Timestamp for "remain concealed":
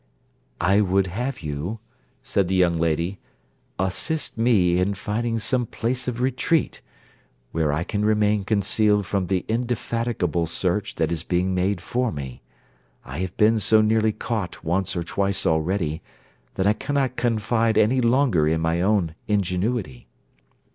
8.03-9.05